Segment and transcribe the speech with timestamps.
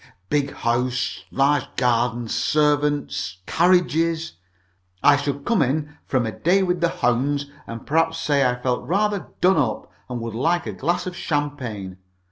[0.29, 4.33] Big house, large garden, servants, carriages.
[5.03, 8.83] I should come in from a day with the hounds, and perhaps say I felt
[8.87, 11.99] rather done up, and would like a glass of champagne.